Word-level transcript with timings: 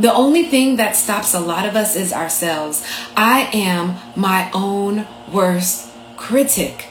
The 0.00 0.12
only 0.12 0.42
thing 0.42 0.74
that 0.76 0.96
stops 0.96 1.34
a 1.34 1.40
lot 1.40 1.66
of 1.66 1.76
us 1.76 1.94
is 1.94 2.12
ourselves. 2.12 2.84
I 3.16 3.48
am 3.52 3.94
my 4.16 4.50
own 4.52 5.06
worst 5.32 5.88
critic. 6.16 6.86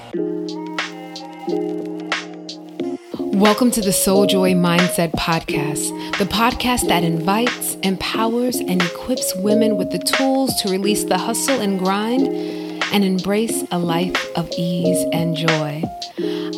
Welcome 3.20 3.72
to 3.72 3.82
the 3.82 3.92
Soul 3.92 4.26
Joy 4.26 4.54
Mindset 4.54 5.12
Podcast, 5.12 6.18
the 6.18 6.24
podcast 6.24 6.88
that 6.88 7.04
invites, 7.04 7.76
empowers, 7.84 8.56
and 8.56 8.82
equips 8.82 9.36
women 9.36 9.76
with 9.76 9.92
the 9.92 10.00
tools 10.00 10.56
to 10.62 10.70
release 10.70 11.04
the 11.04 11.18
hustle 11.18 11.60
and 11.60 11.80
grind 11.80 12.30
and 12.94 13.04
embrace 13.04 13.66
a 13.72 13.80
life 13.80 14.32
of 14.38 14.50
ease 14.58 15.06
and 15.12 15.36
joy. 15.36 15.84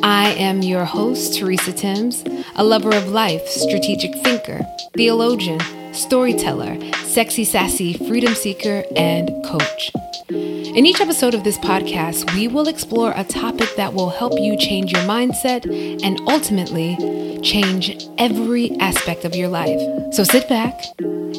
I 0.03 0.35
am 0.37 0.61
your 0.61 0.85
host, 0.85 1.39
Teresa 1.39 1.73
Timms, 1.73 2.23
a 2.55 2.63
lover 2.63 2.95
of 2.95 3.07
life, 3.07 3.47
strategic 3.47 4.13
thinker, 4.23 4.61
theologian 4.95 5.59
storyteller, 5.95 6.77
sexy, 7.05 7.43
sassy, 7.43 7.93
freedom 7.93 8.35
seeker, 8.35 8.83
and 8.95 9.29
coach. 9.45 9.91
In 10.29 10.85
each 10.85 10.99
episode 10.99 11.33
of 11.33 11.43
this 11.43 11.57
podcast, 11.57 12.33
we 12.35 12.47
will 12.47 12.67
explore 12.67 13.13
a 13.15 13.23
topic 13.23 13.69
that 13.77 13.93
will 13.93 14.09
help 14.09 14.33
you 14.39 14.57
change 14.57 14.91
your 14.91 15.03
mindset 15.03 15.65
and 16.03 16.19
ultimately 16.27 17.39
change 17.41 18.05
every 18.17 18.77
aspect 18.79 19.23
of 19.23 19.35
your 19.35 19.47
life. 19.47 19.79
So 20.13 20.23
sit 20.23 20.49
back 20.49 20.83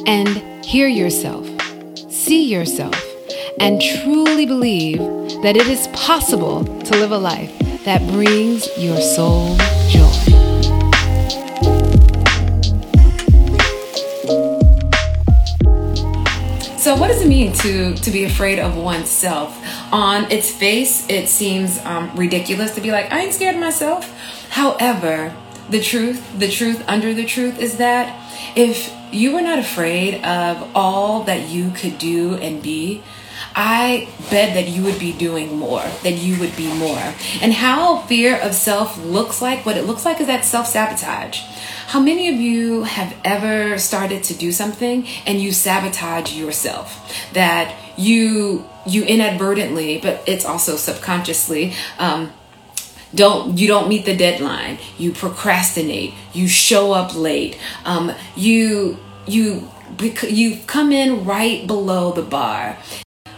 and 0.07 0.27
hear 0.65 0.87
yourself, 0.87 1.47
see 2.09 2.51
yourself, 2.51 2.95
and 3.59 3.81
truly 3.81 4.45
believe 4.45 4.99
that 5.43 5.55
it 5.55 5.67
is 5.67 5.87
possible 5.89 6.63
to 6.63 6.91
live 6.93 7.11
a 7.11 7.17
life 7.17 7.53
that 7.83 8.01
brings 8.11 8.67
your 8.77 8.99
soul 8.99 9.55
joy. 9.89 10.46
So, 16.87 16.95
what 16.95 17.09
does 17.09 17.21
it 17.21 17.27
mean 17.27 17.51
to 17.51 17.95
to 17.95 18.11
be 18.11 18.23
afraid 18.23 18.59
of 18.59 18.77
oneself? 18.77 19.61
On 19.91 20.31
its 20.31 20.49
face, 20.49 21.05
it 21.09 21.27
seems 21.27 21.79
um, 21.83 22.15
ridiculous 22.15 22.75
to 22.75 22.79
be 22.79 22.91
like, 22.91 23.11
I 23.11 23.23
ain't 23.23 23.33
scared 23.33 23.55
of 23.55 23.59
myself. 23.59 24.09
However, 24.51 25.35
the 25.69 25.81
truth, 25.81 26.39
the 26.39 26.47
truth 26.47 26.81
under 26.87 27.13
the 27.13 27.25
truth 27.25 27.59
is 27.59 27.75
that 27.79 28.15
if 28.55 28.89
you 29.11 29.33
were 29.33 29.41
not 29.41 29.59
afraid 29.59 30.23
of 30.23 30.71
all 30.73 31.23
that 31.23 31.49
you 31.49 31.71
could 31.71 31.97
do 31.97 32.35
and 32.35 32.63
be, 32.63 33.03
I 33.59 34.07
bet 34.29 34.53
that 34.53 34.67
you 34.67 34.83
would 34.83 34.99
be 34.99 35.11
doing 35.11 35.57
more, 35.57 35.81
that 36.03 36.11
you 36.11 36.39
would 36.39 36.55
be 36.55 36.71
more. 36.75 37.13
And 37.41 37.51
how 37.51 38.01
fear 38.01 38.37
of 38.37 38.53
self 38.53 39.03
looks 39.03 39.41
like, 39.41 39.65
what 39.65 39.77
it 39.77 39.87
looks 39.87 40.05
like 40.05 40.21
is 40.21 40.27
that 40.27 40.45
self 40.45 40.67
sabotage. 40.67 41.39
How 41.87 41.99
many 41.99 42.29
of 42.29 42.35
you 42.35 42.83
have 42.83 43.15
ever 43.25 43.79
started 43.79 44.23
to 44.25 44.35
do 44.35 44.51
something 44.51 45.07
and 45.25 45.41
you 45.41 45.51
sabotage 45.51 46.35
yourself? 46.35 47.11
That 47.33 47.75
you 47.97 48.63
you 48.85 49.03
inadvertently, 49.03 49.97
but 50.01 50.21
it's 50.27 50.45
also 50.45 50.75
subconsciously, 50.75 51.73
um, 51.97 52.31
don't 53.15 53.57
you 53.57 53.67
don't 53.67 53.89
meet 53.89 54.05
the 54.05 54.15
deadline. 54.15 54.77
You 54.99 55.13
procrastinate. 55.13 56.13
You 56.31 56.47
show 56.47 56.91
up 56.91 57.15
late. 57.15 57.57
Um, 57.85 58.11
you 58.35 58.99
you 59.25 59.67
you 60.21 60.57
come 60.67 60.91
in 60.91 61.25
right 61.25 61.65
below 61.65 62.11
the 62.11 62.21
bar 62.21 62.77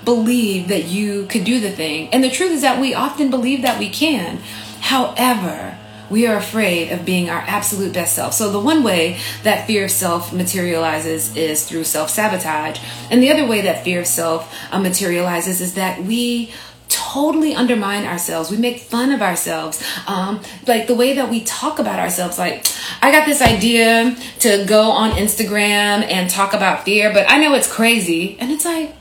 believe 0.03 0.67
that 0.69 0.85
you 0.85 1.25
could 1.27 1.43
do 1.43 1.59
the 1.59 1.71
thing. 1.71 2.09
And 2.13 2.23
the 2.23 2.29
truth 2.29 2.51
is 2.51 2.61
that 2.61 2.79
we 2.79 2.93
often 2.93 3.29
believe 3.29 3.61
that 3.61 3.79
we 3.79 3.89
can. 3.89 4.37
However, 4.81 5.77
we 6.09 6.25
are 6.25 6.37
afraid 6.37 6.91
of 6.91 7.05
being 7.05 7.29
our 7.29 7.41
absolute 7.41 7.93
best 7.93 8.15
self. 8.15 8.33
So, 8.33 8.51
the 8.51 8.59
one 8.59 8.83
way 8.83 9.19
that 9.43 9.67
fear 9.67 9.85
of 9.85 9.91
self 9.91 10.33
materializes 10.33 11.35
is 11.35 11.67
through 11.67 11.83
self 11.83 12.09
sabotage. 12.09 12.79
And 13.11 13.21
the 13.21 13.31
other 13.31 13.45
way 13.45 13.61
that 13.61 13.83
fear 13.83 13.99
of 13.99 14.07
self 14.07 14.53
uh, 14.71 14.79
materializes 14.79 15.61
is 15.61 15.75
that 15.75 16.03
we 16.03 16.51
totally 16.89 17.53
undermine 17.53 18.05
ourselves. 18.05 18.49
We 18.49 18.57
make 18.57 18.79
fun 18.79 19.11
of 19.11 19.21
ourselves. 19.21 19.83
Um, 20.07 20.41
like 20.67 20.87
the 20.87 20.95
way 20.95 21.13
that 21.13 21.29
we 21.29 21.43
talk 21.43 21.79
about 21.79 21.99
ourselves. 21.99 22.39
Like, 22.39 22.65
I 23.01 23.11
got 23.11 23.25
this 23.25 23.41
idea 23.41 24.15
to 24.39 24.65
go 24.65 24.89
on 24.91 25.11
Instagram 25.11 26.03
and 26.09 26.29
talk 26.29 26.53
about 26.53 26.85
fear, 26.85 27.13
but 27.13 27.29
I 27.29 27.37
know 27.37 27.53
it's 27.53 27.71
crazy. 27.71 28.37
And 28.39 28.51
it's 28.51 28.65
like, 28.65 28.95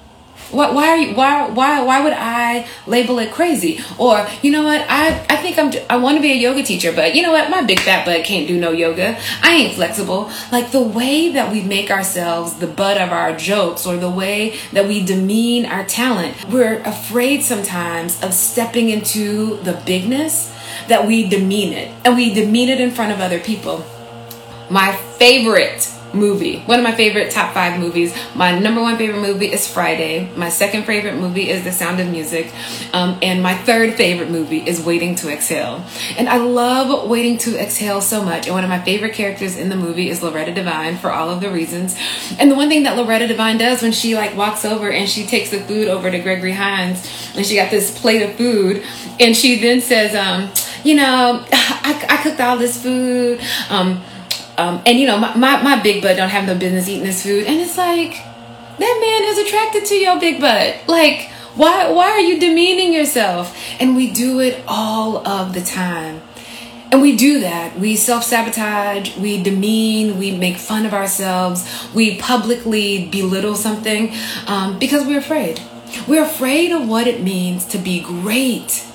why, 0.50 0.70
why 0.70 0.88
are 0.88 0.96
you 0.96 1.14
why 1.14 1.48
why 1.50 1.82
why 1.82 2.02
would 2.02 2.14
I 2.14 2.66
label 2.86 3.18
it 3.18 3.32
crazy? 3.32 3.80
Or 3.98 4.26
you 4.42 4.50
know 4.50 4.64
what? 4.64 4.84
I 4.88 5.24
I 5.28 5.36
think 5.36 5.58
I'm 5.58 5.72
I 5.90 5.96
want 5.96 6.16
to 6.16 6.22
be 6.22 6.32
a 6.32 6.36
yoga 6.36 6.62
teacher, 6.62 6.92
but 6.92 7.14
you 7.14 7.22
know 7.22 7.32
what? 7.32 7.50
My 7.50 7.62
big 7.62 7.80
fat 7.80 8.06
butt 8.06 8.24
can't 8.24 8.48
do 8.48 8.58
no 8.58 8.70
yoga. 8.70 9.18
I 9.42 9.54
ain't 9.54 9.74
flexible. 9.74 10.30
Like 10.50 10.70
the 10.70 10.82
way 10.82 11.32
that 11.32 11.52
we 11.52 11.62
make 11.62 11.90
ourselves 11.90 12.54
the 12.54 12.66
butt 12.66 12.98
of 12.98 13.10
our 13.10 13.36
jokes 13.36 13.86
or 13.86 13.96
the 13.96 14.10
way 14.10 14.56
that 14.72 14.86
we 14.86 15.04
demean 15.04 15.66
our 15.66 15.84
talent. 15.84 16.36
We're 16.48 16.80
afraid 16.80 17.42
sometimes 17.42 18.22
of 18.22 18.32
stepping 18.32 18.88
into 18.88 19.56
the 19.62 19.80
bigness 19.84 20.54
that 20.88 21.06
we 21.06 21.28
demean 21.28 21.72
it. 21.72 21.92
And 22.04 22.16
we 22.16 22.32
demean 22.32 22.68
it 22.68 22.80
in 22.80 22.90
front 22.90 23.12
of 23.12 23.20
other 23.20 23.38
people. 23.38 23.84
My 24.70 24.94
favorite 25.18 25.92
movie. 26.14 26.60
One 26.60 26.78
of 26.78 26.84
my 26.84 26.94
favorite 26.94 27.30
top 27.30 27.54
five 27.54 27.78
movies. 27.78 28.14
My 28.34 28.58
number 28.58 28.80
one 28.80 28.96
favorite 28.96 29.20
movie 29.20 29.52
is 29.52 29.66
Friday. 29.66 30.30
My 30.36 30.48
second 30.48 30.84
favorite 30.84 31.16
movie 31.16 31.50
is 31.50 31.64
The 31.64 31.72
Sound 31.72 32.00
of 32.00 32.08
Music. 32.08 32.52
Um, 32.92 33.18
and 33.22 33.42
my 33.42 33.54
third 33.54 33.94
favorite 33.94 34.30
movie 34.30 34.66
is 34.66 34.80
Waiting 34.80 35.14
to 35.16 35.32
Exhale. 35.32 35.84
And 36.16 36.28
I 36.28 36.38
love 36.38 37.08
Waiting 37.08 37.38
to 37.38 37.60
Exhale 37.60 38.00
so 38.00 38.22
much. 38.22 38.46
And 38.46 38.54
one 38.54 38.64
of 38.64 38.70
my 38.70 38.80
favorite 38.80 39.14
characters 39.14 39.56
in 39.56 39.68
the 39.68 39.76
movie 39.76 40.08
is 40.10 40.22
Loretta 40.22 40.52
Devine 40.54 40.96
for 40.98 41.10
all 41.10 41.30
of 41.30 41.40
the 41.40 41.50
reasons. 41.50 41.96
And 42.38 42.50
the 42.50 42.54
one 42.54 42.68
thing 42.68 42.84
that 42.84 42.96
Loretta 42.96 43.26
Devine 43.26 43.58
does 43.58 43.82
when 43.82 43.92
she 43.92 44.14
like 44.14 44.36
walks 44.36 44.64
over 44.64 44.90
and 44.90 45.08
she 45.08 45.26
takes 45.26 45.50
the 45.50 45.60
food 45.60 45.88
over 45.88 46.10
to 46.10 46.18
Gregory 46.18 46.52
Hines 46.52 47.06
and 47.34 47.44
she 47.44 47.56
got 47.56 47.70
this 47.70 47.98
plate 47.98 48.22
of 48.22 48.34
food 48.36 48.84
and 49.20 49.36
she 49.36 49.60
then 49.60 49.80
says, 49.80 50.14
um, 50.14 50.50
you 50.84 50.94
know, 50.94 51.44
I, 51.52 52.06
I 52.08 52.22
cooked 52.22 52.40
all 52.40 52.56
this 52.56 52.80
food. 52.80 53.40
Um, 53.68 54.02
um, 54.58 54.82
and 54.84 54.98
you 54.98 55.06
know, 55.06 55.18
my, 55.18 55.36
my, 55.36 55.62
my 55.62 55.82
big 55.82 56.02
butt 56.02 56.16
don't 56.16 56.30
have 56.30 56.46
no 56.46 56.54
business 56.56 56.88
eating 56.88 57.04
this 57.04 57.22
food. 57.22 57.46
And 57.46 57.60
it's 57.60 57.78
like, 57.78 58.12
that 58.78 58.98
man 59.00 59.30
is 59.30 59.38
attracted 59.38 59.84
to 59.86 59.94
your 59.94 60.18
big 60.20 60.40
butt. 60.40 60.88
Like, 60.88 61.30
why 61.54 61.90
why 61.90 62.10
are 62.10 62.20
you 62.20 62.38
demeaning 62.38 62.92
yourself? 62.92 63.56
And 63.80 63.96
we 63.96 64.10
do 64.10 64.40
it 64.40 64.62
all 64.68 65.26
of 65.26 65.54
the 65.54 65.60
time. 65.60 66.22
And 66.90 67.02
we 67.02 67.16
do 67.16 67.40
that. 67.40 67.78
We 67.78 67.96
self 67.96 68.24
sabotage, 68.24 69.16
we 69.16 69.42
demean, 69.42 70.18
we 70.18 70.36
make 70.36 70.56
fun 70.56 70.86
of 70.86 70.94
ourselves, 70.94 71.68
we 71.94 72.18
publicly 72.18 73.08
belittle 73.08 73.56
something 73.56 74.12
um, 74.46 74.78
because 74.78 75.06
we're 75.06 75.18
afraid. 75.18 75.60
We're 76.06 76.24
afraid 76.24 76.72
of 76.72 76.88
what 76.88 77.06
it 77.06 77.22
means 77.22 77.64
to 77.66 77.78
be 77.78 78.00
great 78.00 78.86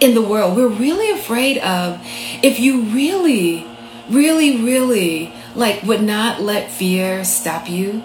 in 0.00 0.14
the 0.14 0.22
world. 0.22 0.56
We're 0.56 0.68
really 0.68 1.10
afraid 1.10 1.58
of 1.58 2.00
if 2.42 2.58
you 2.58 2.82
really 2.82 3.66
really, 4.10 4.62
really 4.62 5.32
like 5.54 5.82
would 5.82 6.02
not 6.02 6.40
let 6.40 6.70
fear 6.70 7.24
stop 7.24 7.68
you. 7.68 8.02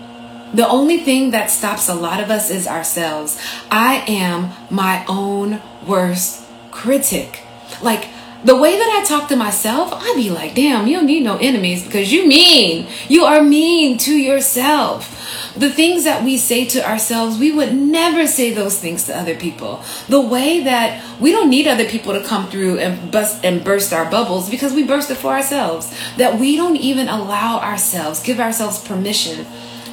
The 0.54 0.68
only 0.68 0.98
thing 0.98 1.32
that 1.32 1.50
stops 1.50 1.88
a 1.88 1.96
lot 1.96 2.22
of 2.22 2.30
us 2.30 2.50
is 2.50 2.68
ourselves. 2.68 3.40
I 3.70 4.04
am 4.08 4.52
my 4.70 5.06
own 5.08 5.62
worst 5.88 6.46
critic. 6.72 7.42
Like 7.82 8.10
the 8.44 8.56
way 8.56 8.78
that 8.78 9.00
I 9.00 9.06
talk 9.06 9.30
to 9.30 9.36
myself, 9.36 9.92
I'd 9.94 10.16
be 10.16 10.32
like, 10.32 10.56
damn, 10.56 10.88
you 10.88 10.98
don't 10.98 11.06
need 11.06 11.24
no 11.24 11.38
enemies 11.38 11.86
because 11.86 12.12
you 12.12 12.28
mean. 12.28 12.88
You 13.08 13.26
are 13.26 13.44
mean 13.44 13.98
to 14.00 14.14
yourself. 14.14 15.18
The 15.56 15.70
things 15.70 16.06
that 16.06 16.24
we 16.24 16.38
say 16.38 16.66
to 16.66 16.90
ourselves, 16.90 17.38
we 17.38 17.52
would 17.52 17.76
never 17.76 18.26
say 18.26 18.54
those 18.54 18.80
things 18.80 19.06
to 19.06 19.18
other 19.18 19.36
people. 19.36 19.84
The 20.08 20.22
way 20.22 20.64
that 20.64 21.04
we 21.20 21.32
don't 21.32 21.50
need 21.50 21.68
other 21.68 21.88
people 21.88 22.14
to 22.14 22.24
come 22.24 22.50
through 22.50 22.80
and 22.80 23.12
bust 23.12 23.44
and 23.46 23.64
burst 23.64 23.94
our 23.94 24.10
bubbles 24.10 24.50
because 24.50 24.74
we 24.74 24.84
burst 24.84 25.12
it 25.12 25.18
for 25.18 25.34
ourselves. 25.34 25.94
That 26.18 26.40
we 26.40 26.56
don't 26.56 26.78
even 26.78 27.10
allow 27.10 27.60
ourselves, 27.60 28.24
give 28.24 28.40
ourselves 28.40 28.84
permission 28.84 29.46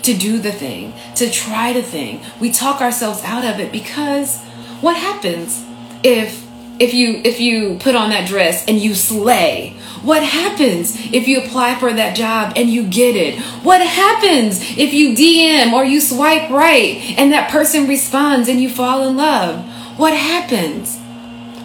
to 0.03 0.17
do 0.17 0.39
the 0.39 0.53
thing, 0.53 0.95
to 1.17 1.29
try 1.31 1.73
the 1.75 1.83
thing. 1.83 2.23
We 2.41 2.51
talk 2.51 2.81
ourselves 2.81 3.23
out 3.25 3.45
of 3.45 3.61
it 3.61 3.73
because 3.73 4.41
what 4.81 4.97
happens 4.97 5.65
if 6.03 6.48
if 6.79 6.95
you 6.95 7.21
if 7.25 7.41
you 7.41 7.77
put 7.81 7.95
on 7.95 8.11
that 8.11 8.29
dress 8.29 8.65
and 8.67 8.79
you 8.79 8.95
slay 8.95 9.75
what 10.03 10.23
happens 10.23 10.95
if 11.13 11.27
you 11.27 11.41
apply 11.41 11.75
for 11.75 11.93
that 11.93 12.17
job 12.17 12.53
and 12.55 12.71
you 12.71 12.87
get 12.87 13.17
it? 13.17 13.39
What 13.65 13.81
happens 13.83 14.61
if 14.79 14.95
you 14.95 15.15
dm 15.15 15.73
or 15.73 15.85
you 15.85 16.01
swipe 16.01 16.51
right 16.51 17.15
and 17.19 17.33
that 17.33 17.51
person 17.51 17.89
responds 17.89 18.49
and 18.49 18.61
you 18.61 18.69
fall 18.69 19.09
in 19.09 19.17
love? 19.17 19.65
What 19.99 20.15
happens? 20.15 20.99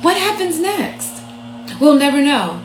What 0.02 0.18
happens 0.18 0.60
next? 0.60 1.22
We'll 1.80 1.96
never 1.96 2.22
know. 2.22 2.62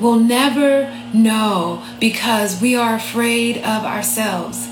We'll 0.00 0.20
never 0.20 0.94
know 1.12 1.82
because 1.98 2.60
we 2.60 2.76
are 2.76 2.94
afraid 2.94 3.58
of 3.58 3.84
ourselves. 3.84 4.68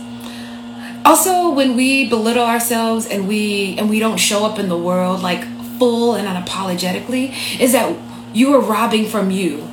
Also 1.04 1.50
when 1.50 1.76
we 1.76 2.08
belittle 2.08 2.44
ourselves 2.44 3.06
and 3.06 3.26
we 3.26 3.76
and 3.78 3.90
we 3.90 3.98
don't 3.98 4.18
show 4.18 4.46
up 4.46 4.60
in 4.60 4.68
the 4.68 4.78
world 4.78 5.22
like 5.22 5.44
full 5.78 6.14
and 6.14 6.26
unapologetically 6.26 7.60
is 7.60 7.72
that 7.72 7.96
you 8.34 8.54
are 8.54 8.60
robbing 8.60 9.06
from 9.06 9.30
you. 9.30 9.68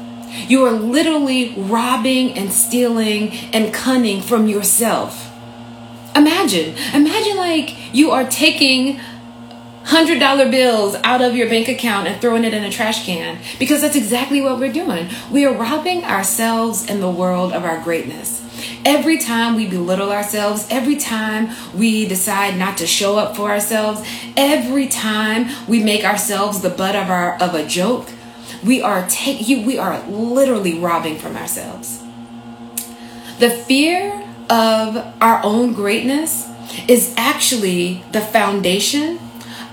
You 0.48 0.66
are 0.66 0.72
literally 0.72 1.54
robbing 1.58 2.38
and 2.38 2.52
stealing 2.52 3.32
and 3.54 3.74
cunning 3.74 4.22
from 4.22 4.48
yourself. 4.48 5.32
Imagine, 6.16 6.76
imagine 6.94 7.38
like 7.38 7.94
you 7.94 8.12
are 8.12 8.28
taking 8.28 9.00
hundred 9.86 10.20
dollar 10.20 10.50
bills 10.50 10.96
out 11.04 11.22
of 11.22 11.36
your 11.36 11.50
bank 11.50 11.68
account 11.68 12.08
and 12.08 12.20
throwing 12.22 12.46
it 12.46 12.54
in 12.54 12.64
a 12.64 12.72
trash 12.72 13.06
can 13.06 13.38
because 13.60 13.82
that's 13.82 13.96
exactly 13.96 14.42
what 14.42 14.58
we're 14.58 14.72
doing. 14.72 15.10
We 15.30 15.46
are 15.46 15.54
robbing 15.54 16.04
ourselves 16.04 16.86
and 16.90 17.02
the 17.02 17.10
world 17.10 17.52
of 17.52 17.66
our 17.66 17.82
greatness. 17.84 18.42
Every 18.86 19.18
time 19.18 19.56
we 19.56 19.68
belittle 19.68 20.12
ourselves, 20.12 20.68
every 20.70 20.96
time 20.96 21.50
we 21.76 22.08
decide 22.08 22.58
not 22.58 22.78
to 22.78 22.88
show 22.88 23.18
up 23.18 23.36
for 23.36 23.50
ourselves, 23.50 24.08
every 24.36 24.88
time 24.88 25.48
we 25.68 25.84
make 25.84 26.04
ourselves 26.04 26.62
the 26.62 26.70
butt 26.70 26.96
of 26.96 27.10
our 27.10 27.42
of 27.42 27.54
a 27.54 27.66
joke, 27.66 28.10
we 28.66 28.82
are 28.82 29.08
taking 29.10 29.66
we 29.66 29.78
are 29.78 30.02
literally 30.08 30.80
robbing 30.80 31.18
from 31.18 31.36
ourselves. 31.36 32.02
The 33.40 33.50
fear 33.50 34.22
of 34.50 34.98
our 35.22 35.42
own 35.44 35.74
greatness 35.74 36.50
is 36.88 37.14
actually 37.18 38.04
the 38.12 38.22
foundation 38.22 39.20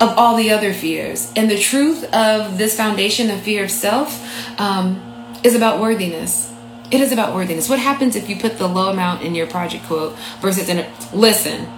of 0.00 0.16
all 0.16 0.36
the 0.36 0.50
other 0.50 0.72
fears. 0.72 1.32
And 1.36 1.50
the 1.50 1.58
truth 1.58 2.04
of 2.12 2.56
this 2.56 2.76
foundation 2.76 3.30
of 3.30 3.42
fear 3.42 3.64
of 3.64 3.70
self 3.70 4.58
um, 4.58 5.02
is 5.44 5.54
about 5.54 5.80
worthiness. 5.80 6.49
It 6.90 7.00
is 7.00 7.12
about 7.12 7.34
worthiness. 7.34 7.68
What 7.68 7.78
happens 7.78 8.16
if 8.16 8.28
you 8.28 8.36
put 8.36 8.58
the 8.58 8.66
low 8.66 8.90
amount 8.90 9.22
in 9.22 9.34
your 9.34 9.46
project 9.46 9.84
quote 9.86 10.16
versus 10.40 10.68
in 10.68 10.80
a 10.80 10.92
listen? 11.14 11.68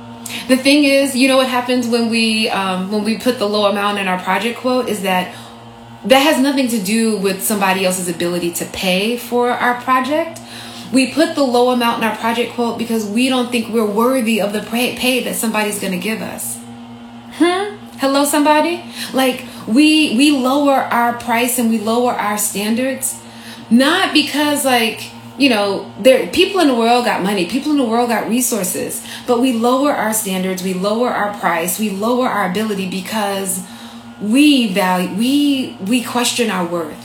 The 0.48 0.56
thing 0.56 0.84
is, 0.84 1.14
you 1.14 1.28
know 1.28 1.36
what 1.36 1.48
happens 1.48 1.86
when 1.86 2.08
we 2.08 2.48
um, 2.48 2.90
when 2.90 3.04
we 3.04 3.18
put 3.18 3.38
the 3.38 3.48
low 3.48 3.70
amount 3.70 3.98
in 3.98 4.08
our 4.08 4.18
project 4.18 4.58
quote 4.58 4.88
is 4.88 5.02
that 5.02 5.34
that 6.04 6.20
has 6.20 6.40
nothing 6.40 6.68
to 6.68 6.82
do 6.82 7.16
with 7.18 7.42
somebody 7.42 7.84
else's 7.84 8.08
ability 8.08 8.52
to 8.54 8.64
pay 8.66 9.16
for 9.16 9.50
our 9.50 9.80
project. 9.82 10.40
We 10.92 11.12
put 11.12 11.34
the 11.34 11.44
low 11.44 11.70
amount 11.70 12.02
in 12.02 12.08
our 12.08 12.16
project 12.16 12.54
quote 12.54 12.78
because 12.78 13.06
we 13.06 13.28
don't 13.28 13.50
think 13.50 13.72
we're 13.72 13.86
worthy 13.86 14.40
of 14.40 14.52
the 14.52 14.60
pay 14.60 15.22
that 15.24 15.36
somebody's 15.36 15.78
going 15.78 15.92
to 15.92 15.98
give 15.98 16.20
us. 16.20 16.58
Hmm? 17.34 17.76
Hello 17.98 18.24
somebody? 18.24 18.82
Like 19.12 19.44
we 19.68 20.16
we 20.16 20.32
lower 20.32 20.74
our 20.74 21.18
price 21.18 21.58
and 21.58 21.70
we 21.70 21.78
lower 21.78 22.12
our 22.12 22.38
standards 22.38 23.21
not 23.72 24.12
because 24.12 24.64
like 24.64 25.10
you 25.38 25.48
know 25.48 25.90
there 25.98 26.26
people 26.28 26.60
in 26.60 26.69
the 26.69 26.74
world 26.74 27.06
got 27.06 27.22
money 27.22 27.46
people 27.46 27.72
in 27.72 27.78
the 27.78 27.84
world 27.84 28.08
got 28.10 28.28
resources 28.28 29.04
but 29.26 29.40
we 29.40 29.52
lower 29.52 29.92
our 29.92 30.12
standards 30.12 30.62
we 30.62 30.74
lower 30.74 31.08
our 31.08 31.36
price 31.40 31.78
we 31.78 31.88
lower 31.88 32.28
our 32.28 32.50
ability 32.50 32.88
because 32.88 33.66
we 34.20 34.72
value 34.72 35.12
we 35.16 35.76
we 35.86 36.04
question 36.04 36.50
our 36.50 36.66
worth 36.66 37.01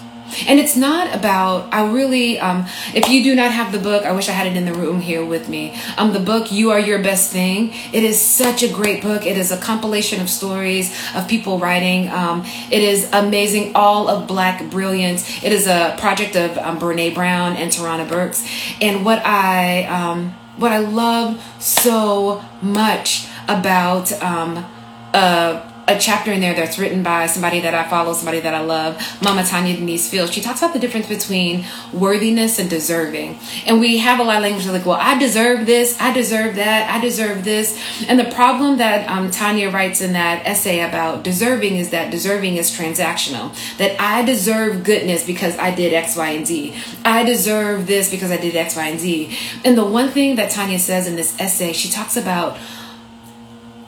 and 0.48 0.60
it's 0.60 0.76
not 0.76 1.14
about 1.16 1.72
i 1.74 1.90
really 1.92 2.40
um, 2.40 2.66
if 2.94 3.10
you 3.10 3.24
do 3.24 3.36
not 3.36 3.52
have 3.52 3.72
the 3.72 3.80
book 3.80 4.06
i 4.06 4.12
wish 4.12 4.30
i 4.30 4.32
had 4.32 4.48
it 4.48 4.56
in 4.56 4.66
the 4.66 4.74
room 4.74 5.00
here 5.02 5.24
with 5.26 5.50
me. 5.50 5.76
Um, 5.98 6.14
the 6.14 6.20
book 6.20 6.52
you 6.52 6.72
are 6.72 6.80
your 6.80 7.02
best 7.02 7.32
thing 7.32 7.74
it 7.94 8.04
is 8.04 8.20
such 8.20 8.64
a 8.64 8.68
great 8.68 9.02
book. 9.02 9.26
It 9.26 9.38
is 9.38 9.52
a 9.52 9.58
compilation 9.58 10.22
of 10.22 10.30
stories 10.30 10.96
of 11.16 11.28
people 11.28 11.60
writing. 11.60 12.10
Um, 12.10 12.46
it 12.72 12.82
is 12.82 13.10
amazing 13.14 13.76
all 13.76 14.08
of 14.08 14.28
black 14.28 14.70
brilliance. 14.70 15.44
It 15.44 15.52
is 15.52 15.68
a 15.68 15.96
project 16.00 16.36
of 16.36 16.58
um, 16.58 16.80
brene 16.80 17.14
brown 17.14 17.56
and 17.56 17.72
tarana 17.72 18.08
burks. 18.08 18.48
And 18.82 19.06
what 19.06 19.26
i 19.26 19.84
um, 19.86 20.32
what 20.58 20.72
i 20.72 20.80
love 20.80 21.44
so 21.60 22.44
much 22.62 23.28
about 23.48 24.12
um, 24.22 24.66
uh, 25.14 25.72
a 25.88 25.98
chapter 25.98 26.32
in 26.32 26.42
there 26.42 26.54
that's 26.54 26.78
written 26.78 27.02
by 27.02 27.28
somebody 27.28 27.62
that 27.62 27.74
I 27.74 27.88
follow, 27.90 28.14
somebody 28.14 28.42
that 28.42 28.54
I 28.54 28.60
love, 28.62 29.02
Mama 29.22 29.44
Tanya 29.44 29.76
Denise 29.76 30.10
Fields. 30.10 30.34
She 30.34 30.42
talks 30.42 30.60
about 30.60 30.74
the 30.74 30.80
difference 30.80 31.08
between 31.08 31.66
worthiness 31.94 32.60
and 32.60 32.70
deserving. 32.70 33.40
And 33.66 33.80
we 33.80 34.00
have 34.00 34.20
a 34.20 34.24
lot 34.24 34.38
of 34.38 34.42
language 34.44 34.68
like, 34.68 34.86
well, 34.86 35.00
I 35.00 35.18
deserve 35.18 35.66
this, 35.66 36.00
I 36.02 36.12
deserve 36.14 36.56
that, 36.56 36.94
I 36.94 37.00
deserve 37.00 37.46
this. 37.46 37.82
And 38.08 38.20
the 38.20 38.26
problem 38.26 38.78
that 38.80 39.10
um, 39.10 39.32
Tanya 39.32 39.70
writes 39.70 40.02
in 40.02 40.14
that 40.14 40.46
essay 40.46 40.82
about 40.82 41.24
deserving 41.24 41.78
is 41.78 41.92
that 41.92 42.12
deserving 42.12 42.58
is 42.58 42.70
transactional. 42.70 43.56
That 43.78 44.00
I 44.00 44.24
deserve 44.24 44.84
goodness 44.84 45.26
because 45.26 45.58
I 45.58 45.74
did 45.74 45.94
X, 45.94 46.18
Y, 46.18 46.30
and 46.30 46.46
Z. 46.46 46.76
I 47.06 47.24
deserve 47.24 47.88
this 47.88 48.12
because 48.12 48.32
I 48.32 48.38
did 48.38 48.56
X, 48.56 48.76
Y, 48.76 48.88
and 48.88 49.00
Z. 49.00 49.38
And 49.64 49.78
the 49.78 49.86
one 49.86 50.10
thing 50.10 50.36
that 50.36 50.52
Tanya 50.52 50.80
says 50.80 51.08
in 51.08 51.16
this 51.16 51.40
essay, 51.40 51.72
she 51.72 51.90
talks 51.90 52.18
about 52.18 52.58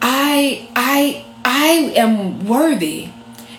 I 0.01 0.69
I 0.75 1.25
I 1.61 1.91
am 1.97 2.47
worthy. 2.47 3.09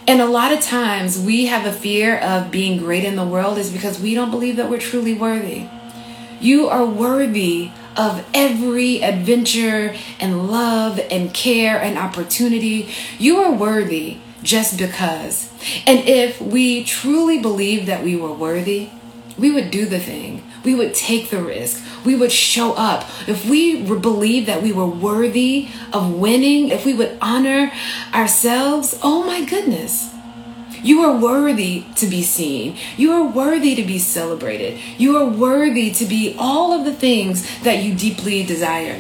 And 0.09 0.23
a 0.23 0.27
lot 0.27 0.53
of 0.53 0.63
times 0.63 1.21
we 1.21 1.47
have 1.47 1.67
a 1.67 1.73
fear 1.73 2.17
of 2.17 2.51
being 2.51 2.79
great 2.79 3.05
in 3.05 3.15
the 3.15 3.27
world 3.27 3.59
is 3.59 3.71
because 3.71 4.01
we 4.01 4.15
don't 4.15 4.31
believe 4.31 4.57
that 4.57 4.71
we're 4.71 4.81
truly 4.81 5.13
worthy. 5.13 5.69
You 6.41 6.69
are 6.69 6.87
worthy 6.87 7.73
of 7.99 8.27
every 8.33 9.03
adventure 9.03 9.95
and 10.19 10.51
love 10.51 10.99
and 11.11 11.35
care 11.35 11.79
and 11.79 11.99
opportunity. 11.99 12.89
You 13.19 13.37
are 13.41 13.53
worthy 13.53 14.17
just 14.43 14.79
because. 14.79 15.53
And 15.87 16.09
if 16.09 16.41
we 16.41 16.85
truly 16.85 17.39
believe 17.39 17.85
that 17.85 18.03
we 18.03 18.17
were 18.17 18.33
worthy, 18.33 18.89
we 19.37 19.51
would 19.51 19.71
do 19.71 19.85
the 19.85 20.01
thing. 20.01 20.50
We 20.65 20.75
would 20.75 20.95
take 20.95 21.31
the 21.31 21.43
risk 21.43 21.83
we 22.05 22.15
would 22.15 22.33
show 22.33 22.73
up, 22.75 23.05
if 23.29 23.49
we 23.49 23.83
believe 23.83 24.47
that 24.47 24.63
we 24.63 24.73
were 24.73 24.87
worthy 24.87 25.69
of 25.93 26.15
winning, 26.15 26.69
if 26.69 26.85
we 26.85 26.95
would 26.95 27.17
honor 27.21 27.73
ourselves, 28.15 28.99
oh 29.03 29.25
my 29.25 29.45
goodness. 29.45 30.09
You 30.83 31.03
are 31.03 31.15
worthy 31.15 31.85
to 31.97 32.07
be 32.07 32.23
seen. 32.23 32.79
You 32.97 33.13
are 33.13 33.29
worthy 33.29 33.75
to 33.75 33.83
be 33.83 33.99
celebrated. 33.99 34.81
You 34.97 35.19
are 35.19 35.27
worthy 35.27 35.91
to 35.91 36.07
be 36.07 36.35
all 36.39 36.73
of 36.73 36.87
the 36.87 36.95
things 36.95 37.47
that 37.61 37.83
you 37.83 37.95
deeply 37.95 38.45
desire. 38.45 38.99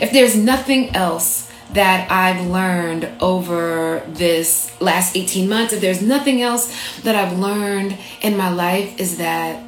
If 0.00 0.10
there's 0.10 0.34
nothing 0.34 0.96
else 0.96 1.52
that 1.72 2.10
I've 2.10 2.44
learned 2.44 3.08
over 3.20 4.02
this 4.08 4.74
last 4.80 5.16
18 5.16 5.48
months, 5.48 5.72
if 5.72 5.80
there's 5.80 6.02
nothing 6.02 6.42
else 6.42 6.74
that 7.02 7.14
I've 7.14 7.38
learned 7.38 7.96
in 8.20 8.36
my 8.36 8.48
life, 8.48 8.98
is 8.98 9.18
that 9.18 9.67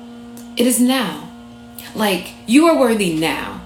it 0.60 0.66
is 0.66 0.78
now. 0.78 1.26
Like, 1.94 2.34
you 2.46 2.66
are 2.66 2.78
worthy 2.78 3.14
now. 3.14 3.62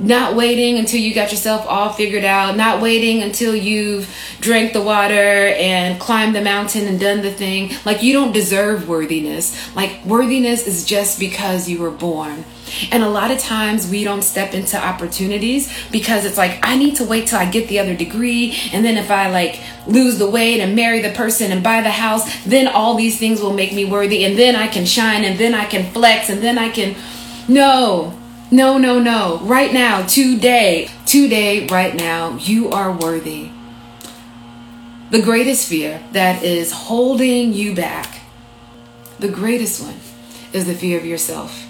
Not 0.00 0.36
waiting 0.36 0.78
until 0.78 1.00
you 1.00 1.12
got 1.12 1.32
yourself 1.32 1.66
all 1.66 1.92
figured 1.92 2.24
out, 2.24 2.56
not 2.56 2.80
waiting 2.80 3.22
until 3.22 3.54
you've 3.54 4.08
drank 4.40 4.72
the 4.72 4.80
water 4.80 5.14
and 5.14 6.00
climbed 6.00 6.36
the 6.36 6.40
mountain 6.40 6.86
and 6.86 7.00
done 7.00 7.22
the 7.22 7.32
thing. 7.32 7.72
Like, 7.84 8.02
you 8.02 8.12
don't 8.12 8.32
deserve 8.32 8.88
worthiness. 8.88 9.74
Like, 9.74 10.04
worthiness 10.04 10.66
is 10.66 10.84
just 10.84 11.18
because 11.18 11.68
you 11.68 11.80
were 11.80 11.90
born. 11.90 12.44
And 12.92 13.02
a 13.02 13.08
lot 13.08 13.30
of 13.30 13.38
times 13.38 13.90
we 13.90 14.04
don't 14.04 14.22
step 14.22 14.54
into 14.54 14.78
opportunities 14.78 15.72
because 15.90 16.24
it's 16.24 16.36
like, 16.36 16.60
I 16.62 16.76
need 16.76 16.96
to 16.96 17.04
wait 17.04 17.26
till 17.26 17.38
I 17.38 17.50
get 17.50 17.68
the 17.68 17.78
other 17.78 17.96
degree. 17.96 18.56
And 18.72 18.84
then 18.84 18.96
if 18.96 19.10
I 19.10 19.30
like 19.30 19.60
lose 19.86 20.18
the 20.18 20.30
weight 20.30 20.60
and 20.60 20.76
marry 20.76 21.00
the 21.00 21.10
person 21.10 21.50
and 21.50 21.62
buy 21.62 21.80
the 21.80 21.90
house, 21.90 22.44
then 22.44 22.68
all 22.68 22.94
these 22.94 23.18
things 23.18 23.40
will 23.40 23.54
make 23.54 23.72
me 23.72 23.84
worthy. 23.84 24.24
And 24.24 24.38
then 24.38 24.54
I 24.54 24.68
can 24.68 24.84
shine 24.84 25.24
and 25.24 25.38
then 25.38 25.54
I 25.54 25.64
can 25.64 25.90
flex 25.92 26.28
and 26.28 26.42
then 26.42 26.58
I 26.58 26.68
can 26.68 26.94
no, 27.48 28.17
no, 28.50 28.78
no, 28.78 28.98
no. 28.98 29.38
Right 29.42 29.72
now, 29.74 30.06
today, 30.06 30.90
today, 31.04 31.66
right 31.66 31.94
now, 31.94 32.36
you 32.38 32.70
are 32.70 32.90
worthy. 32.90 33.50
The 35.10 35.20
greatest 35.20 35.68
fear 35.68 36.02
that 36.12 36.42
is 36.42 36.72
holding 36.72 37.52
you 37.52 37.74
back, 37.74 38.20
the 39.18 39.28
greatest 39.28 39.82
one, 39.82 39.96
is 40.52 40.66
the 40.66 40.74
fear 40.74 40.98
of 40.98 41.04
yourself. 41.04 41.66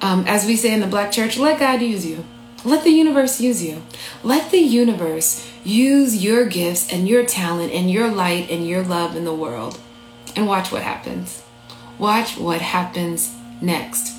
Um, 0.00 0.24
as 0.28 0.46
we 0.46 0.54
say 0.54 0.72
in 0.72 0.80
the 0.80 0.86
black 0.86 1.10
church, 1.10 1.38
let 1.38 1.58
God 1.58 1.82
use 1.82 2.06
you. 2.06 2.24
Let 2.64 2.84
the 2.84 2.90
universe 2.90 3.40
use 3.40 3.62
you. 3.62 3.82
Let 4.22 4.50
the 4.52 4.58
universe 4.58 5.50
use 5.64 6.22
your 6.22 6.46
gifts 6.46 6.92
and 6.92 7.08
your 7.08 7.26
talent 7.26 7.72
and 7.72 7.90
your 7.90 8.10
light 8.10 8.48
and 8.48 8.66
your 8.66 8.84
love 8.84 9.16
in 9.16 9.24
the 9.24 9.34
world. 9.34 9.80
And 10.36 10.46
watch 10.46 10.70
what 10.70 10.82
happens. 10.82 11.42
Watch 11.98 12.36
what 12.36 12.60
happens 12.60 13.34
next 13.60 14.13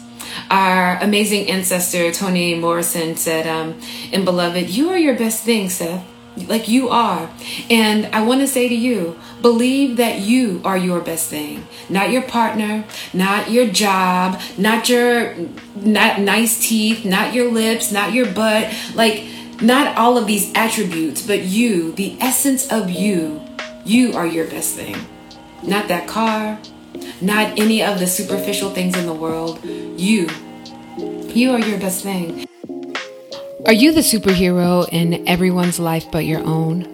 our 0.49 0.97
amazing 0.97 1.49
ancestor 1.49 2.11
Toni 2.11 2.55
Morrison 2.55 3.15
said 3.15 3.47
um, 3.47 3.79
in 4.11 4.25
Beloved, 4.25 4.69
You 4.69 4.89
are 4.89 4.97
your 4.97 5.15
best 5.15 5.43
thing, 5.43 5.67
Sethe. 5.67 6.03
Like 6.47 6.67
you 6.67 6.89
are. 6.89 7.29
And 7.69 8.07
I 8.07 8.21
want 8.23 8.41
to 8.41 8.47
say 8.47 8.67
to 8.67 8.75
you, 8.75 9.17
believe 9.41 9.95
that 9.97 10.19
you 10.19 10.61
are 10.65 10.77
your 10.77 10.99
best 10.99 11.29
thing. 11.29 11.65
Not 11.89 12.11
your 12.11 12.23
partner, 12.23 12.83
not 13.13 13.51
your 13.51 13.67
job, 13.67 14.41
not 14.57 14.89
your 14.89 15.33
not 15.75 16.19
nice 16.19 16.67
teeth, 16.67 17.05
not 17.05 17.33
your 17.33 17.49
lips, 17.49 17.89
not 17.89 18.11
your 18.11 18.25
butt. 18.25 18.75
Like 18.95 19.23
not 19.61 19.97
all 19.97 20.17
of 20.17 20.27
these 20.27 20.51
attributes, 20.53 21.25
but 21.25 21.43
you, 21.43 21.93
the 21.93 22.17
essence 22.19 22.69
of 22.71 22.89
you, 22.89 23.41
you 23.85 24.13
are 24.13 24.27
your 24.27 24.47
best 24.47 24.75
thing. 24.75 24.95
Not 25.63 25.87
that 25.87 26.07
car, 26.07 26.59
not 27.21 27.57
any 27.59 27.83
of 27.83 27.99
the 27.99 28.07
superficial 28.07 28.69
things 28.69 28.97
in 28.97 29.05
the 29.05 29.13
world. 29.13 29.63
You. 29.63 30.29
You 30.97 31.51
are 31.51 31.59
your 31.59 31.79
best 31.79 32.03
thing. 32.03 32.47
Are 33.65 33.73
you 33.73 33.91
the 33.91 34.01
superhero 34.01 34.87
in 34.91 35.27
everyone's 35.27 35.79
life 35.79 36.05
but 36.11 36.25
your 36.25 36.41
own? 36.41 36.93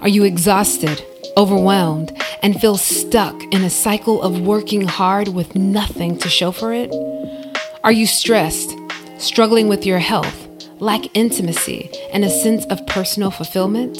Are 0.00 0.08
you 0.08 0.24
exhausted, 0.24 1.04
overwhelmed, 1.36 2.16
and 2.42 2.60
feel 2.60 2.76
stuck 2.76 3.42
in 3.52 3.64
a 3.64 3.70
cycle 3.70 4.22
of 4.22 4.40
working 4.40 4.82
hard 4.82 5.28
with 5.28 5.54
nothing 5.54 6.18
to 6.18 6.28
show 6.28 6.52
for 6.52 6.72
it? 6.72 6.92
Are 7.84 7.92
you 7.92 8.06
stressed, 8.06 8.76
struggling 9.18 9.68
with 9.68 9.84
your 9.84 9.98
health, 9.98 10.48
lack 10.80 11.02
intimacy 11.14 11.90
and 12.12 12.24
a 12.24 12.30
sense 12.30 12.64
of 12.66 12.86
personal 12.86 13.30
fulfillment? 13.30 13.98